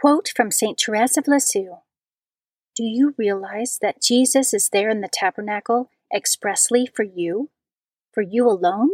Quote 0.00 0.32
from 0.34 0.50
St. 0.50 0.80
Therese 0.80 1.18
of 1.18 1.28
Lisieux 1.28 1.82
Do 2.74 2.84
you 2.84 3.14
realize 3.18 3.78
that 3.82 4.00
Jesus 4.00 4.54
is 4.54 4.70
there 4.72 4.88
in 4.88 5.02
the 5.02 5.10
tabernacle 5.12 5.90
expressly 6.10 6.86
for 6.86 7.02
you? 7.02 7.50
For 8.10 8.22
you 8.22 8.48
alone? 8.48 8.88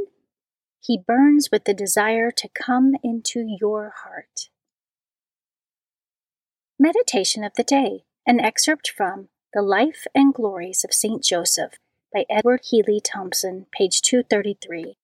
He 0.81 0.99
burns 0.99 1.49
with 1.53 1.63
the 1.63 1.75
desire 1.75 2.33
to 2.33 2.49
come 2.49 2.97
into 3.05 3.47
your 3.61 3.93
heart. 4.03 4.49
Meditation 6.77 7.45
of 7.45 7.53
the 7.55 7.63
Day, 7.63 8.03
an 8.27 8.41
excerpt 8.41 8.91
from 8.91 9.29
The 9.55 9.63
Life 9.63 10.09
and 10.13 10.35
Glories 10.35 10.83
of 10.83 10.93
St. 10.93 11.23
Joseph 11.23 11.75
by 12.13 12.25
Edward 12.29 12.63
Healy 12.65 13.01
Thompson, 13.01 13.67
page 13.71 14.03
233. 14.03 14.97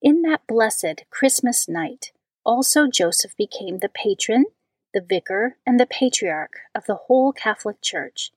In 0.00 0.22
that 0.22 0.46
blessed 0.48 1.04
Christmas 1.10 1.68
night, 1.68 2.12
also 2.46 2.86
Joseph 2.86 3.36
became 3.36 3.80
the 3.80 3.90
patron 3.90 4.46
the 4.98 5.06
vicar, 5.06 5.56
and 5.64 5.78
the 5.78 5.86
patriarch 5.86 6.54
of 6.74 6.84
the 6.86 6.96
whole 7.06 7.32
Catholic 7.32 7.80
Church. 7.80 8.32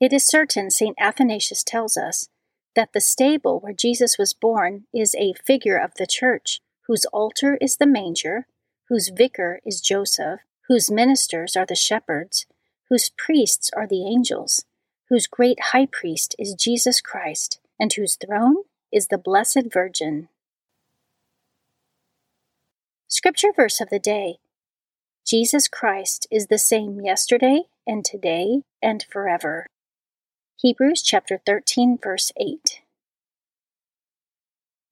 It 0.00 0.12
is 0.12 0.24
certain, 0.24 0.70
St. 0.70 0.94
Athanasius 1.00 1.64
tells 1.64 1.96
us, 1.96 2.28
that 2.76 2.92
the 2.92 3.00
stable 3.00 3.58
where 3.58 3.72
Jesus 3.72 4.16
was 4.16 4.32
born 4.32 4.84
is 4.94 5.16
a 5.16 5.34
figure 5.44 5.76
of 5.76 5.94
the 5.94 6.06
Church, 6.06 6.60
whose 6.86 7.04
altar 7.06 7.58
is 7.60 7.78
the 7.78 7.86
manger, 7.86 8.46
whose 8.88 9.08
vicar 9.08 9.60
is 9.64 9.80
Joseph, 9.80 10.40
whose 10.68 10.88
ministers 10.88 11.56
are 11.56 11.66
the 11.66 11.74
shepherds, 11.74 12.46
whose 12.88 13.10
priests 13.16 13.70
are 13.76 13.88
the 13.88 14.06
angels, 14.06 14.64
whose 15.08 15.26
great 15.26 15.58
high 15.72 15.86
priest 15.86 16.36
is 16.38 16.54
Jesus 16.54 17.00
Christ, 17.00 17.58
and 17.80 17.92
whose 17.92 18.14
throne 18.14 18.58
is 18.92 19.08
the 19.08 19.18
Blessed 19.18 19.72
Virgin. 19.72 20.28
Scripture 23.08 23.52
verse 23.52 23.80
of 23.80 23.90
the 23.90 23.98
day 23.98 24.38
Jesus 25.26 25.68
Christ 25.68 26.26
is 26.30 26.48
the 26.48 26.58
same 26.58 27.00
yesterday 27.00 27.62
and 27.86 28.04
today 28.04 28.60
and 28.82 29.06
forever. 29.10 29.66
Hebrews 30.58 31.02
chapter 31.02 31.40
13 31.46 31.98
verse 32.02 32.30
8. 32.38 32.82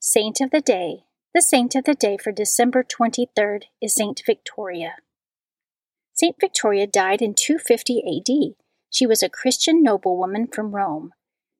Saint 0.00 0.40
of 0.40 0.50
the 0.50 0.62
Day. 0.62 1.04
The 1.34 1.42
saint 1.42 1.74
of 1.74 1.84
the 1.84 1.94
day 1.94 2.16
for 2.16 2.32
December 2.32 2.82
23rd 2.82 3.64
is 3.82 3.94
Saint 3.94 4.22
Victoria. 4.24 4.94
Saint 6.14 6.36
Victoria 6.40 6.86
died 6.86 7.20
in 7.20 7.34
250 7.34 8.00
AD. 8.00 8.54
She 8.88 9.06
was 9.06 9.22
a 9.22 9.28
Christian 9.28 9.82
noblewoman 9.82 10.46
from 10.46 10.74
Rome. 10.74 11.12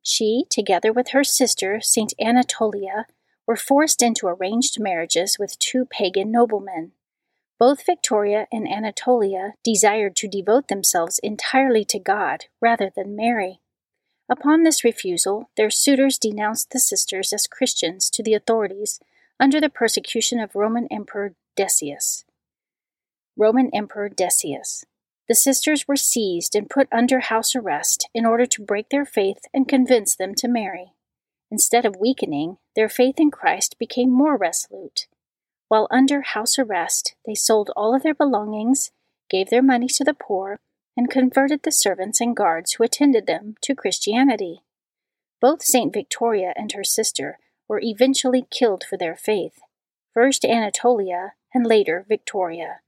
She, 0.02 0.46
together 0.48 0.94
with 0.94 1.10
her 1.10 1.24
sister, 1.24 1.82
Saint 1.82 2.14
Anatolia, 2.18 3.04
were 3.46 3.56
forced 3.56 4.02
into 4.02 4.28
arranged 4.28 4.80
marriages 4.80 5.38
with 5.38 5.58
two 5.58 5.84
pagan 5.84 6.32
noblemen. 6.32 6.92
Both 7.62 7.86
Victoria 7.86 8.48
and 8.50 8.66
Anatolia 8.66 9.52
desired 9.62 10.16
to 10.16 10.26
devote 10.26 10.66
themselves 10.66 11.20
entirely 11.22 11.84
to 11.84 12.00
God 12.00 12.46
rather 12.60 12.90
than 12.92 13.14
marry. 13.14 13.60
Upon 14.28 14.64
this 14.64 14.82
refusal, 14.82 15.48
their 15.56 15.70
suitors 15.70 16.18
denounced 16.18 16.70
the 16.70 16.80
sisters 16.80 17.32
as 17.32 17.46
Christians 17.46 18.10
to 18.10 18.22
the 18.24 18.34
authorities 18.34 18.98
under 19.38 19.60
the 19.60 19.68
persecution 19.68 20.40
of 20.40 20.56
Roman 20.56 20.88
Emperor 20.90 21.36
Decius. 21.54 22.24
Roman 23.36 23.70
Emperor 23.72 24.08
Decius. 24.08 24.84
The 25.28 25.36
sisters 25.36 25.86
were 25.86 25.94
seized 25.94 26.56
and 26.56 26.68
put 26.68 26.88
under 26.90 27.20
house 27.20 27.54
arrest 27.54 28.08
in 28.12 28.26
order 28.26 28.44
to 28.44 28.64
break 28.64 28.88
their 28.88 29.04
faith 29.04 29.44
and 29.54 29.68
convince 29.68 30.16
them 30.16 30.34
to 30.38 30.48
marry. 30.48 30.94
Instead 31.48 31.86
of 31.86 31.94
weakening, 31.94 32.56
their 32.74 32.88
faith 32.88 33.20
in 33.20 33.30
Christ 33.30 33.76
became 33.78 34.10
more 34.10 34.36
resolute. 34.36 35.06
While 35.72 35.88
under 35.90 36.20
house 36.20 36.58
arrest, 36.58 37.14
they 37.24 37.34
sold 37.34 37.70
all 37.74 37.94
of 37.94 38.02
their 38.02 38.12
belongings, 38.12 38.90
gave 39.30 39.48
their 39.48 39.62
money 39.62 39.86
to 39.94 40.04
the 40.04 40.12
poor, 40.12 40.60
and 40.98 41.08
converted 41.08 41.62
the 41.62 41.72
servants 41.72 42.20
and 42.20 42.36
guards 42.36 42.72
who 42.72 42.84
attended 42.84 43.26
them 43.26 43.54
to 43.62 43.74
Christianity. 43.74 44.64
Both 45.40 45.62
St. 45.62 45.90
Victoria 45.90 46.52
and 46.56 46.70
her 46.72 46.84
sister 46.84 47.38
were 47.68 47.80
eventually 47.82 48.46
killed 48.50 48.84
for 48.84 48.98
their 48.98 49.16
faith, 49.16 49.60
first 50.12 50.44
Anatolia 50.44 51.32
and 51.54 51.66
later 51.66 52.04
Victoria. 52.06 52.80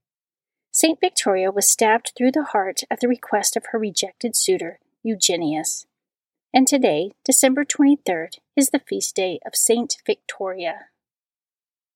St. 0.71 1.01
Victoria 1.01 1.51
was 1.51 1.67
stabbed 1.67 2.13
through 2.15 2.33
the 2.33 2.51
heart 2.53 2.83
at 2.91 3.01
the 3.01 3.09
request 3.09 3.57
of 3.57 3.65
her 3.73 3.79
rejected 3.79 4.37
suitor, 4.37 4.79
Eugenius. 5.03 5.87
And 6.53 6.69
today, 6.69 7.13
December 7.25 7.65
23rd, 7.65 8.41
is 8.55 8.69
the 8.69 8.79
feast 8.79 9.17
day 9.17 9.41
of 9.47 9.57
St. 9.57 9.97
Victoria. 10.05 10.89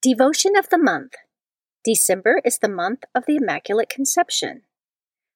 Devotion 0.00 0.56
of 0.56 0.68
the 0.68 0.78
Month 0.78 1.14
December 1.84 2.40
is 2.44 2.60
the 2.60 2.68
month 2.68 3.02
of 3.16 3.24
the 3.26 3.34
Immaculate 3.34 3.88
Conception. 3.88 4.62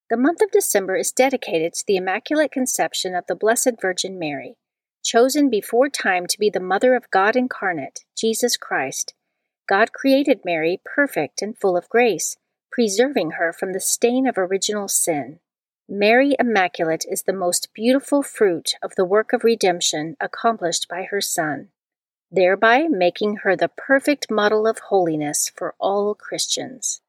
The 0.08 0.16
month 0.16 0.40
of 0.40 0.52
December 0.52 0.94
is 0.94 1.10
dedicated 1.10 1.72
to 1.72 1.84
the 1.84 1.96
Immaculate 1.96 2.52
Conception 2.52 3.16
of 3.16 3.24
the 3.26 3.34
Blessed 3.34 3.72
Virgin 3.80 4.20
Mary, 4.20 4.54
chosen 5.02 5.50
before 5.50 5.88
time 5.88 6.28
to 6.28 6.38
be 6.38 6.48
the 6.48 6.60
Mother 6.60 6.94
of 6.94 7.10
God 7.10 7.34
incarnate, 7.34 8.04
Jesus 8.16 8.56
Christ. 8.56 9.14
God 9.68 9.92
created 9.92 10.44
Mary 10.44 10.80
perfect 10.84 11.42
and 11.42 11.58
full 11.58 11.76
of 11.76 11.88
grace, 11.88 12.36
preserving 12.70 13.32
her 13.32 13.52
from 13.52 13.72
the 13.72 13.80
stain 13.80 14.28
of 14.28 14.38
original 14.38 14.86
sin. 14.86 15.40
Mary 15.88 16.36
Immaculate 16.38 17.04
is 17.10 17.24
the 17.24 17.32
most 17.32 17.70
beautiful 17.74 18.22
fruit 18.22 18.74
of 18.80 18.94
the 18.94 19.04
work 19.04 19.32
of 19.32 19.42
redemption 19.42 20.16
accomplished 20.20 20.86
by 20.88 21.08
her 21.10 21.20
Son 21.20 21.70
thereby 22.32 22.87
making 22.88 23.37
her 23.43 23.55
the 23.55 23.69
perfect 23.69 24.31
model 24.31 24.67
of 24.67 24.79
holiness 24.88 25.52
for 25.55 25.75
all 25.79 26.14
Christians. 26.14 27.02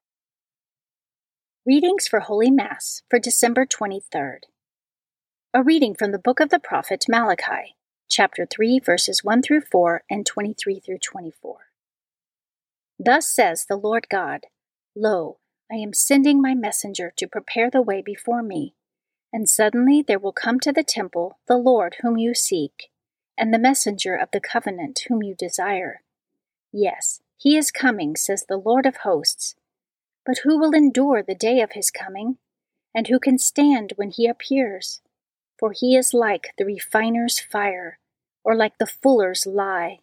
Readings 1.66 2.10
for 2.10 2.20
Holy 2.20 2.52
Mass 2.52 3.04
for 3.10 3.20
December 3.20 3.66
23rd. 3.66 4.40
A 5.54 5.64
reading 5.64 5.96
from 5.96 6.12
the 6.12 6.20
book 6.20 6.42
of 6.42 6.50
the 6.50 6.60
prophet 6.60 7.06
Malachi, 7.08 7.78
chapter 8.10 8.46
3, 8.46 8.80
verses 8.80 9.24
1 9.24 9.42
through 9.42 9.62
4 9.62 10.04
and 10.10 10.25
23 10.25 10.81
through 10.81 10.98
24. 10.98 11.58
Thus 13.00 13.30
says 13.30 13.66
the 13.70 13.78
Lord 13.78 14.08
God 14.10 14.48
Lo, 14.94 15.38
I 15.72 15.75
am 15.75 15.94
sending 15.94 16.42
my 16.42 16.54
messenger 16.54 17.14
to 17.16 17.28
prepare 17.28 17.70
the 17.70 17.81
way 17.81 18.02
before 18.02 18.44
me. 18.44 18.75
And 19.31 19.50
suddenly 19.50 20.04
there 20.06 20.20
will 20.20 20.34
come 20.34 20.60
to 20.60 20.74
the 20.74 20.84
temple 20.84 21.40
the 21.48 21.58
Lord 21.58 21.96
whom 22.02 22.18
you 22.18 22.34
seek, 22.34 22.90
and 23.38 23.53
the 23.53 23.59
messenger 23.59 24.15
of 24.15 24.30
the 24.31 24.39
covenant 24.39 25.06
whom 25.07 25.24
you 25.24 25.35
desire. 25.35 26.01
Yes, 26.71 27.21
he 27.38 27.57
is 27.57 27.71
coming, 27.71 28.15
says 28.15 28.45
the 28.47 28.57
Lord 28.57 28.85
of 28.85 28.97
hosts. 28.97 29.56
But 30.25 30.39
who 30.39 30.57
will 30.57 30.74
endure 30.74 31.21
the 31.21 31.35
day 31.35 31.62
of 31.62 31.74
his 31.74 31.91
coming? 31.91 32.38
And 32.95 33.07
who 33.07 33.19
can 33.19 33.38
stand 33.38 33.94
when 33.95 34.12
he 34.12 34.27
appears? 34.27 35.01
For 35.59 35.71
he 35.71 35.95
is 35.95 36.13
like 36.13 36.53
the 36.57 36.65
refiner's 36.65 37.39
fire, 37.39 38.00
or 38.44 38.56
like 38.56 38.77
the 38.77 38.88
fuller's 38.88 39.45
lye. 39.45 40.00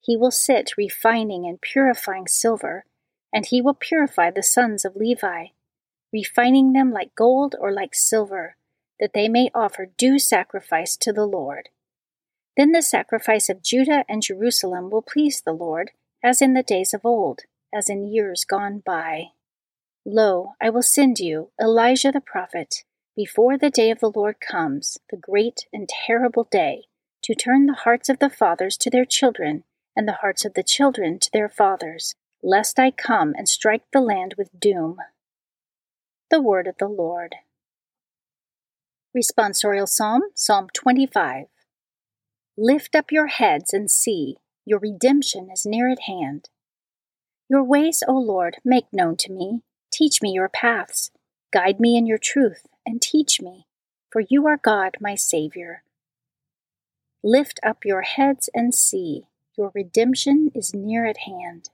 He 0.00 0.16
will 0.16 0.30
sit 0.30 0.76
refining 0.76 1.46
and 1.46 1.60
purifying 1.60 2.28
silver, 2.28 2.84
and 3.32 3.46
he 3.46 3.60
will 3.60 3.74
purify 3.74 4.30
the 4.30 4.42
sons 4.42 4.84
of 4.84 4.96
Levi, 4.96 5.46
refining 6.12 6.72
them 6.72 6.92
like 6.92 7.14
gold 7.14 7.54
or 7.58 7.72
like 7.72 7.94
silver, 7.94 8.56
that 9.00 9.12
they 9.12 9.28
may 9.28 9.50
offer 9.54 9.86
due 9.96 10.18
sacrifice 10.18 10.96
to 10.96 11.12
the 11.12 11.26
Lord. 11.26 11.68
Then 12.56 12.72
the 12.72 12.82
sacrifice 12.82 13.48
of 13.48 13.62
Judah 13.62 14.04
and 14.08 14.22
Jerusalem 14.22 14.90
will 14.90 15.02
please 15.02 15.42
the 15.42 15.52
Lord, 15.52 15.90
as 16.22 16.40
in 16.40 16.54
the 16.54 16.62
days 16.62 16.94
of 16.94 17.04
old, 17.04 17.42
as 17.74 17.90
in 17.90 18.06
years 18.06 18.44
gone 18.44 18.82
by. 18.84 19.32
Lo, 20.04 20.54
I 20.60 20.70
will 20.70 20.82
send 20.82 21.18
you 21.18 21.50
Elijah 21.60 22.12
the 22.12 22.20
prophet 22.20 22.84
before 23.14 23.58
the 23.58 23.70
day 23.70 23.90
of 23.90 24.00
the 24.00 24.12
Lord 24.14 24.40
comes, 24.40 24.98
the 25.10 25.16
great 25.16 25.66
and 25.72 25.88
terrible 25.88 26.48
day, 26.50 26.84
to 27.22 27.34
turn 27.34 27.66
the 27.66 27.72
hearts 27.72 28.08
of 28.08 28.18
the 28.18 28.30
fathers 28.30 28.76
to 28.78 28.90
their 28.90 29.04
children, 29.04 29.64
and 29.96 30.06
the 30.06 30.18
hearts 30.20 30.44
of 30.44 30.54
the 30.54 30.62
children 30.62 31.18
to 31.18 31.30
their 31.32 31.48
fathers, 31.48 32.14
lest 32.42 32.78
I 32.78 32.90
come 32.90 33.34
and 33.36 33.48
strike 33.48 33.84
the 33.92 34.00
land 34.00 34.34
with 34.36 34.60
doom. 34.60 34.98
The 36.30 36.42
Word 36.42 36.66
of 36.66 36.76
the 36.78 36.88
Lord. 36.88 37.36
Responsorial 39.16 39.88
Psalm, 39.88 40.22
Psalm 40.34 40.68
25. 40.74 41.46
Lift 42.58 42.96
up 42.96 43.12
your 43.12 43.26
heads 43.26 43.74
and 43.74 43.90
see, 43.90 44.38
your 44.64 44.78
redemption 44.78 45.50
is 45.50 45.66
near 45.66 45.90
at 45.90 46.00
hand. 46.06 46.48
Your 47.50 47.62
ways, 47.62 48.02
O 48.08 48.16
Lord, 48.16 48.56
make 48.64 48.90
known 48.92 49.16
to 49.18 49.32
me. 49.32 49.60
Teach 49.92 50.22
me 50.22 50.30
your 50.32 50.48
paths. 50.48 51.10
Guide 51.52 51.78
me 51.78 51.98
in 51.98 52.06
your 52.06 52.18
truth 52.18 52.66
and 52.86 53.02
teach 53.02 53.42
me, 53.42 53.66
for 54.10 54.22
you 54.28 54.46
are 54.46 54.56
God, 54.56 54.96
my 55.00 55.14
Savior. 55.14 55.82
Lift 57.22 57.60
up 57.62 57.84
your 57.84 58.02
heads 58.02 58.48
and 58.54 58.74
see, 58.74 59.26
your 59.56 59.70
redemption 59.74 60.50
is 60.54 60.72
near 60.72 61.04
at 61.04 61.18
hand. 61.18 61.68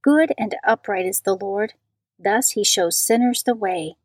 Good 0.00 0.32
and 0.38 0.54
upright 0.64 1.06
is 1.06 1.20
the 1.20 1.34
Lord, 1.34 1.74
thus 2.18 2.50
he 2.50 2.62
shows 2.62 2.96
sinners 2.96 3.42
the 3.42 3.54
way. 3.54 3.96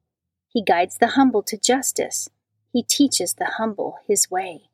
He 0.49 0.63
guides 0.63 0.97
the 0.97 1.09
humble 1.09 1.43
to 1.43 1.57
justice, 1.57 2.29
he 2.73 2.81
teaches 2.81 3.35
the 3.35 3.51
humble 3.57 3.99
his 4.07 4.31
way. 4.31 4.69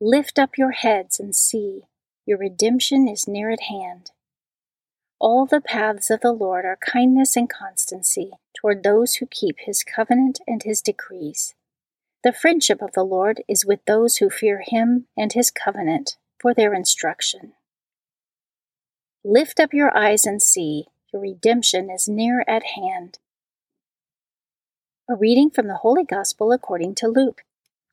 Lift 0.00 0.38
up 0.38 0.58
your 0.58 0.72
heads 0.72 1.20
and 1.20 1.34
see, 1.34 1.82
your 2.26 2.38
redemption 2.38 3.08
is 3.08 3.28
near 3.28 3.50
at 3.50 3.62
hand. 3.62 4.10
All 5.20 5.46
the 5.46 5.60
paths 5.60 6.10
of 6.10 6.20
the 6.20 6.32
Lord 6.32 6.64
are 6.64 6.76
kindness 6.76 7.36
and 7.36 7.48
constancy 7.48 8.32
toward 8.58 8.82
those 8.82 9.14
who 9.14 9.26
keep 9.26 9.56
his 9.60 9.84
covenant 9.84 10.40
and 10.46 10.62
his 10.62 10.82
decrees. 10.82 11.54
The 12.24 12.32
friendship 12.32 12.82
of 12.82 12.92
the 12.92 13.04
Lord 13.04 13.42
is 13.48 13.64
with 13.64 13.84
those 13.86 14.16
who 14.16 14.30
fear 14.30 14.62
him 14.66 15.06
and 15.16 15.32
his 15.32 15.50
covenant 15.50 16.16
for 16.40 16.52
their 16.52 16.74
instruction. 16.74 17.52
Lift 19.24 19.60
up 19.60 19.72
your 19.72 19.96
eyes 19.96 20.26
and 20.26 20.42
see, 20.42 20.86
your 21.12 21.22
redemption 21.22 21.88
is 21.88 22.08
near 22.08 22.44
at 22.48 22.64
hand. 22.74 23.18
A 25.08 25.14
reading 25.14 25.50
from 25.50 25.68
the 25.68 25.76
Holy 25.76 26.04
Gospel 26.04 26.50
according 26.50 26.94
to 26.96 27.08
Luke, 27.08 27.44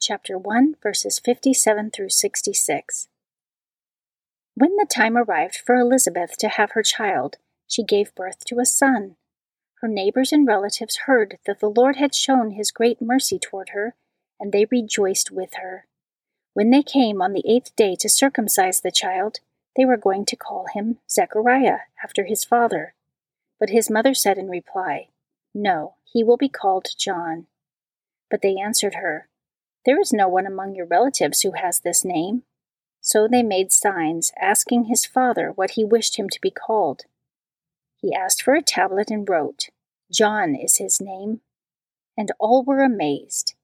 chapter 0.02 0.36
1, 0.36 0.78
verses 0.82 1.20
57 1.20 1.92
through 1.92 2.10
66. 2.10 3.08
When 4.56 4.76
the 4.78 4.88
time 4.90 5.16
arrived 5.16 5.62
for 5.64 5.76
Elizabeth 5.76 6.38
to 6.38 6.50
have 6.50 6.72
her 6.72 6.82
child, 6.82 7.38
she 7.68 7.84
gave 7.84 8.16
birth 8.16 8.44
to 8.46 8.60
a 8.60 8.66
son. 8.66 9.16
Her 9.76 9.88
neighbors 9.88 10.32
and 10.32 10.48
relatives 10.48 11.02
heard 11.06 11.38
that 11.46 11.60
the 11.60 11.70
Lord 11.70 11.98
had 11.98 12.16
shown 12.16 12.52
his 12.52 12.72
great 12.72 13.00
mercy 13.00 13.38
toward 13.38 13.70
her, 13.70 13.94
and 14.40 14.52
they 14.52 14.66
rejoiced 14.66 15.30
with 15.30 15.54
her. 15.62 15.86
When 16.56 16.72
they 16.72 16.82
came 16.82 17.22
on 17.22 17.34
the 17.34 17.48
eighth 17.48 17.76
day 17.76 17.96
to 18.00 18.10
circumcise 18.10 18.82
the 18.82 18.92
child, 18.92 19.40
they 19.78 19.86
were 19.86 19.98
going 19.98 20.26
to 20.26 20.36
call 20.36 20.66
him 20.74 20.98
Zechariah, 21.12 21.82
after 22.04 22.26
his 22.26 22.44
father. 22.44 22.96
But 23.60 23.70
his 23.70 23.92
mother 23.92 24.16
said 24.16 24.40
in 24.40 24.50
reply, 24.50 25.10
No, 25.54 25.94
he 26.12 26.24
will 26.24 26.38
be 26.38 26.50
called 26.50 26.88
John. 26.98 27.46
But 28.32 28.42
they 28.42 28.56
answered 28.58 28.96
her, 28.96 29.28
There 29.86 30.00
is 30.00 30.14
no 30.14 30.28
one 30.28 30.46
among 30.46 30.76
your 30.76 30.86
relatives 30.86 31.42
who 31.42 31.54
has 31.54 31.80
this 31.80 32.06
name. 32.06 32.44
So 33.02 33.28
they 33.28 33.42
made 33.42 33.72
signs, 33.72 34.32
asking 34.40 34.86
his 34.86 35.06
father 35.06 35.52
what 35.52 35.72
he 35.72 35.84
wished 35.84 36.18
him 36.18 36.30
to 36.30 36.40
be 36.42 36.52
called. 36.52 37.04
He 37.98 38.14
asked 38.14 38.44
for 38.44 38.54
a 38.54 38.62
tablet 38.62 39.10
and 39.10 39.28
wrote, 39.28 39.70
John 40.12 40.56
is 40.56 40.78
his 40.78 41.02
name. 41.02 41.42
And 42.16 42.32
all 42.40 42.64
were 42.64 42.82
amazed. 42.82 43.56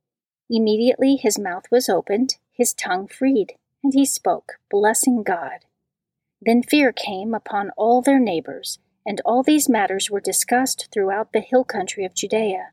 Immediately 0.49 1.17
his 1.17 1.37
mouth 1.37 1.65
was 1.69 1.89
opened, 1.89 2.37
his 2.51 2.73
tongue 2.73 3.07
freed, 3.07 3.53
and 3.83 3.93
he 3.93 4.05
spoke, 4.05 4.53
blessing 4.71 5.21
God. 5.21 5.65
Then 6.41 6.63
fear 6.63 6.91
came 6.91 7.33
upon 7.33 7.71
all 7.77 8.01
their 8.01 8.19
neighbors, 8.19 8.79
and 9.05 9.21
all 9.25 9.43
these 9.43 9.69
matters 9.69 10.09
were 10.09 10.19
discussed 10.19 10.87
throughout 10.91 11.33
the 11.33 11.41
hill 11.41 11.63
country 11.63 12.05
of 12.05 12.15
Judea. 12.15 12.69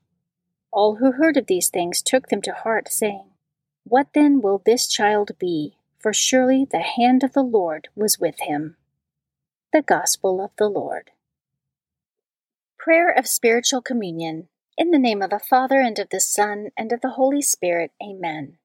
All 0.73 0.96
who 0.96 1.12
heard 1.12 1.37
of 1.37 1.46
these 1.46 1.69
things 1.69 2.00
took 2.00 2.29
them 2.29 2.43
to 2.43 2.52
heart, 2.52 2.88
saying, 2.91 3.31
What 3.84 4.08
then 4.14 4.40
will 4.40 4.62
this 4.64 4.86
child 4.88 5.32
be? 5.38 5.76
for 6.04 6.12
surely 6.12 6.66
the 6.70 6.81
hand 6.82 7.25
of 7.25 7.32
the 7.32 7.42
Lord 7.42 7.88
was 7.96 8.20
with 8.20 8.38
him. 8.40 8.76
The 9.72 9.81
Gospel 9.81 10.44
of 10.44 10.50
the 10.58 10.69
Lord. 10.69 11.12
Prayer 12.78 13.10
of 13.10 13.26
Spiritual 13.26 13.81
Communion. 13.81 14.48
In 14.76 14.90
the 14.90 14.98
name 14.98 15.22
of 15.22 15.31
the 15.31 15.38
Father, 15.38 15.81
and 15.81 15.98
of 15.98 16.10
the 16.10 16.20
Son, 16.20 16.69
and 16.76 16.92
of 16.92 17.00
the 17.00 17.12
Holy 17.16 17.40
Spirit, 17.40 17.92
Amen. 18.06 18.58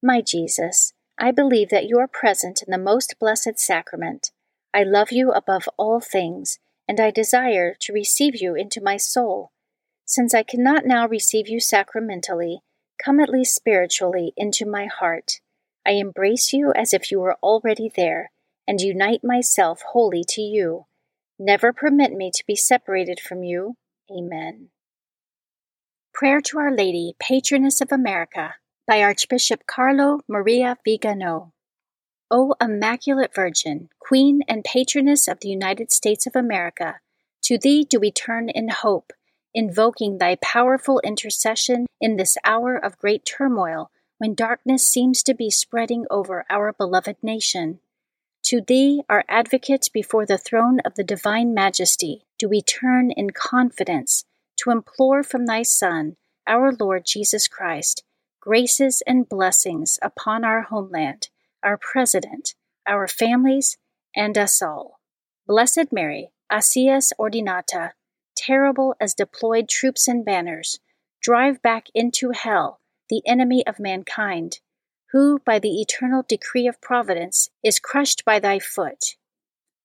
My 0.00 0.20
Jesus, 0.20 0.92
I 1.18 1.32
believe 1.32 1.70
that 1.70 1.88
you 1.88 1.98
are 1.98 2.06
present 2.06 2.62
in 2.64 2.70
the 2.70 2.78
most 2.78 3.16
blessed 3.18 3.58
sacrament. 3.58 4.30
I 4.72 4.84
love 4.84 5.10
you 5.10 5.32
above 5.32 5.68
all 5.76 5.98
things, 5.98 6.60
and 6.86 7.00
I 7.00 7.10
desire 7.10 7.74
to 7.80 7.92
receive 7.92 8.40
you 8.40 8.54
into 8.54 8.80
my 8.80 8.98
soul. 8.98 9.50
Since 10.04 10.32
I 10.32 10.44
cannot 10.44 10.86
now 10.86 11.08
receive 11.08 11.48
you 11.48 11.58
sacramentally, 11.58 12.60
come 13.02 13.20
at 13.20 13.28
least 13.28 13.54
spiritually 13.54 14.32
into 14.36 14.66
my 14.66 14.86
heart. 14.86 15.40
I 15.86 15.92
embrace 15.92 16.52
you 16.52 16.72
as 16.74 16.92
if 16.92 17.10
you 17.10 17.20
were 17.20 17.36
already 17.42 17.90
there, 17.94 18.30
and 18.66 18.80
unite 18.80 19.22
myself 19.22 19.82
wholly 19.92 20.24
to 20.28 20.40
you. 20.40 20.86
Never 21.38 21.72
permit 21.72 22.12
me 22.12 22.30
to 22.34 22.44
be 22.46 22.56
separated 22.56 23.20
from 23.20 23.42
you. 23.42 23.76
Amen. 24.10 24.70
Prayer 26.12 26.40
to 26.42 26.58
Our 26.58 26.74
Lady, 26.74 27.16
Patroness 27.18 27.80
of 27.80 27.90
America, 27.90 28.54
by 28.86 29.02
Archbishop 29.02 29.66
Carlo 29.66 30.20
Maria 30.28 30.76
Vigano. 30.84 31.52
O 32.30 32.54
Immaculate 32.60 33.34
Virgin, 33.34 33.88
Queen 33.98 34.42
and 34.48 34.64
Patroness 34.64 35.28
of 35.28 35.40
the 35.40 35.48
United 35.48 35.92
States 35.92 36.26
of 36.26 36.36
America, 36.36 37.00
to 37.42 37.58
thee 37.58 37.84
do 37.84 38.00
we 38.00 38.10
turn 38.10 38.48
in 38.48 38.68
hope, 38.68 39.12
invoking 39.54 40.18
thy 40.18 40.36
powerful 40.36 41.00
intercession 41.04 41.86
in 42.00 42.16
this 42.16 42.36
hour 42.44 42.76
of 42.76 42.98
great 42.98 43.24
turmoil 43.24 43.90
when 44.18 44.34
darkness 44.34 44.86
seems 44.86 45.22
to 45.22 45.34
be 45.34 45.50
spreading 45.50 46.06
over 46.10 46.44
our 46.50 46.72
beloved 46.72 47.16
nation. 47.22 47.80
To 48.44 48.60
thee, 48.60 49.02
our 49.08 49.24
advocate 49.28 49.88
before 49.92 50.26
the 50.26 50.38
throne 50.38 50.80
of 50.84 50.94
the 50.96 51.04
divine 51.04 51.54
majesty, 51.54 52.24
do 52.38 52.48
we 52.48 52.60
turn 52.60 53.10
in 53.10 53.30
confidence 53.30 54.24
to 54.58 54.70
implore 54.70 55.22
from 55.22 55.46
thy 55.46 55.62
Son, 55.62 56.16
our 56.46 56.72
Lord 56.72 57.06
Jesus 57.06 57.48
Christ, 57.48 58.04
graces 58.40 59.02
and 59.06 59.28
blessings 59.28 59.98
upon 60.02 60.44
our 60.44 60.62
homeland, 60.62 61.30
our 61.62 61.78
president, 61.78 62.54
our 62.86 63.08
families, 63.08 63.78
and 64.14 64.36
us 64.36 64.60
all. 64.60 65.00
Blessed 65.46 65.90
Mary, 65.90 66.30
Acies 66.52 67.12
Ordinata, 67.18 67.92
terrible 68.36 68.94
as 69.00 69.14
deployed 69.14 69.68
troops 69.68 70.08
and 70.08 70.24
banners, 70.24 70.80
drive 71.20 71.62
back 71.62 71.86
into 71.94 72.30
hell 72.30 72.80
the 73.08 73.22
enemy 73.26 73.66
of 73.66 73.78
mankind, 73.78 74.60
who, 75.12 75.38
by 75.44 75.58
the 75.58 75.80
eternal 75.80 76.24
decree 76.26 76.66
of 76.66 76.80
providence, 76.80 77.50
is 77.62 77.78
crushed 77.78 78.24
by 78.24 78.38
thy 78.38 78.58
foot. 78.58 79.16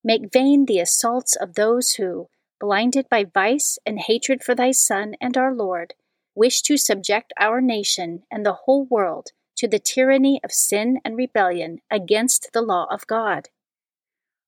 Make 0.03 0.31
vain 0.31 0.65
the 0.65 0.79
assaults 0.79 1.35
of 1.35 1.55
those 1.55 1.93
who, 1.93 2.29
blinded 2.59 3.07
by 3.09 3.25
vice 3.25 3.77
and 3.85 3.99
hatred 3.99 4.43
for 4.43 4.55
thy 4.55 4.71
Son 4.71 5.15
and 5.21 5.37
our 5.37 5.53
Lord, 5.53 5.93
wish 6.35 6.61
to 6.63 6.77
subject 6.77 7.33
our 7.39 7.61
nation 7.61 8.23
and 8.31 8.45
the 8.45 8.59
whole 8.65 8.85
world 8.85 9.31
to 9.57 9.67
the 9.67 9.79
tyranny 9.79 10.39
of 10.43 10.53
sin 10.53 10.99
and 11.03 11.17
rebellion 11.17 11.79
against 11.91 12.51
the 12.53 12.61
law 12.61 12.87
of 12.89 13.05
God. 13.07 13.49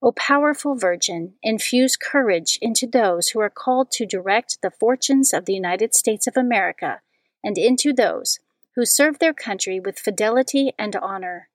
O 0.04 0.12
powerful 0.12 0.76
Virgin, 0.76 1.36
infuse 1.44 1.96
courage 1.96 2.58
into 2.60 2.88
those 2.88 3.30
who 3.30 3.40
are 3.40 3.52
called 3.52 3.92
to 3.92 4.06
direct 4.06 4.58
the 4.62 4.72
fortunes 4.72 5.32
of 5.32 5.46
the 5.46 5.54
United 5.54 5.94
States 5.94 6.26
of 6.26 6.36
America 6.36 7.02
and 7.44 7.56
into 7.56 7.94
those 7.94 8.40
who 8.76 8.84
serve 8.84 9.20
their 9.20 9.34
country 9.34 9.80
with 9.80 10.00
fidelity 10.00 10.74
and 10.80 10.96
honor. 10.96 11.50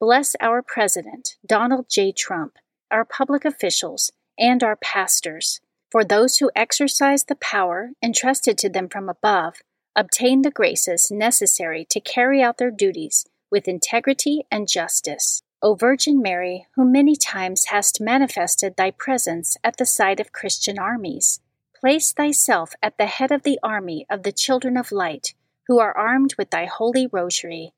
Bless 0.00 0.34
our 0.40 0.62
President, 0.62 1.36
Donald 1.46 1.86
J. 1.88 2.10
Trump, 2.10 2.54
our 2.90 3.04
public 3.04 3.44
officials, 3.44 4.10
and 4.36 4.64
our 4.64 4.76
pastors. 4.76 5.60
For 5.90 6.02
those 6.02 6.38
who 6.38 6.50
exercise 6.56 7.24
the 7.24 7.36
power 7.36 7.90
entrusted 8.02 8.58
to 8.58 8.68
them 8.68 8.88
from 8.88 9.08
above 9.08 9.56
obtain 9.94 10.42
the 10.42 10.50
graces 10.50 11.10
necessary 11.10 11.86
to 11.90 12.00
carry 12.00 12.42
out 12.42 12.58
their 12.58 12.70
duties 12.70 13.26
with 13.50 13.68
integrity 13.68 14.44
and 14.50 14.66
justice. 14.66 15.42
O 15.62 15.74
Virgin 15.74 16.22
Mary, 16.22 16.66
who 16.74 16.90
many 16.90 17.14
times 17.14 17.66
hast 17.66 18.00
manifested 18.00 18.76
thy 18.76 18.90
presence 18.90 19.58
at 19.62 19.76
the 19.76 19.84
side 19.84 20.18
of 20.18 20.32
Christian 20.32 20.78
armies, 20.78 21.40
place 21.78 22.12
thyself 22.12 22.72
at 22.82 22.96
the 22.96 23.04
head 23.04 23.30
of 23.30 23.42
the 23.42 23.58
army 23.62 24.06
of 24.08 24.22
the 24.22 24.32
children 24.32 24.78
of 24.78 24.90
light, 24.90 25.34
who 25.66 25.78
are 25.78 25.94
armed 25.94 26.34
with 26.38 26.48
thy 26.48 26.64
holy 26.64 27.06
rosary. 27.06 27.74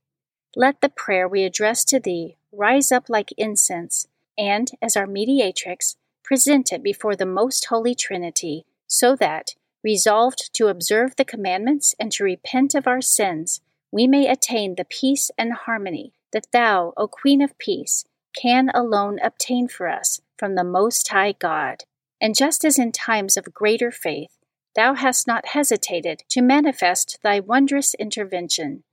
Let 0.54 0.80
the 0.80 0.88
prayer 0.88 1.26
we 1.26 1.42
address 1.42 1.84
to 1.86 1.98
thee 1.98 2.36
rise 2.52 2.92
up 2.92 3.08
like 3.08 3.32
incense, 3.36 4.06
and, 4.38 4.70
as 4.80 4.96
our 4.96 5.08
mediatrix, 5.08 5.96
present 6.22 6.72
it 6.72 6.84
before 6.84 7.16
the 7.16 7.26
most 7.26 7.64
holy 7.64 7.96
Trinity, 7.96 8.64
so 8.86 9.16
that, 9.16 9.56
resolved 9.82 10.54
to 10.54 10.68
observe 10.68 11.16
the 11.16 11.24
commandments 11.24 11.96
and 11.98 12.12
to 12.12 12.22
repent 12.22 12.76
of 12.76 12.86
our 12.86 13.00
sins, 13.00 13.60
we 13.90 14.06
may 14.06 14.28
attain 14.28 14.76
the 14.76 14.84
peace 14.84 15.32
and 15.36 15.52
harmony 15.52 16.12
that 16.32 16.48
thou, 16.52 16.92
O 16.96 17.08
Queen 17.08 17.42
of 17.42 17.58
Peace, 17.58 18.04
can 18.36 18.70
alone 18.74 19.18
obtain 19.22 19.68
for 19.68 19.88
us 19.88 20.20
from 20.38 20.54
the 20.54 20.64
Most 20.64 21.08
High 21.08 21.32
God. 21.32 21.84
And 22.20 22.36
just 22.36 22.64
as 22.64 22.78
in 22.78 22.92
times 22.92 23.36
of 23.36 23.52
greater 23.52 23.90
faith, 23.90 24.38
thou 24.74 24.94
hast 24.94 25.26
not 25.26 25.48
hesitated 25.48 26.22
to 26.30 26.40
manifest 26.40 27.18
thy 27.22 27.40
wondrous 27.40 27.94
intervention, 27.94 28.84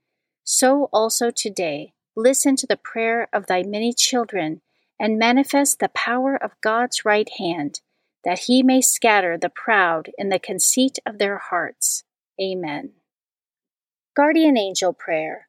so 0.44 0.90
also 0.92 1.30
today 1.30 1.94
listen 2.16 2.56
to 2.58 2.68
the 2.68 2.76
prayer 2.76 3.28
of 3.32 3.46
thy 3.46 3.64
many 3.64 3.94
children 3.94 4.62
and 5.00 5.18
manifest 5.18 5.80
the 5.80 5.90
power 5.90 6.36
of 6.36 6.60
God's 6.62 7.06
right 7.06 7.30
hand, 7.38 7.82
that 8.26 8.40
he 8.40 8.64
may 8.64 8.82
scatter 8.82 9.38
the 9.38 9.50
proud 9.50 10.10
in 10.18 10.30
the 10.30 10.40
conceit 10.40 10.98
of 11.06 11.20
their 11.20 11.38
hearts. 11.38 12.04
Amen. 12.42 12.92
Guardian 14.16 14.58
Angel 14.58 14.92
Prayer. 14.92 15.49